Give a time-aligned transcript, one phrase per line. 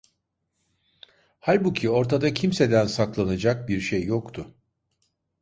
[1.41, 4.53] Halbuki ortada kimseden saklanacak bir şey yoktu.